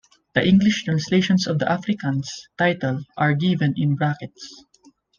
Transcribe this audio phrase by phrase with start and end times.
[0.33, 2.25] The English translations of the Afrikaans
[2.57, 4.65] title s are given in brackets.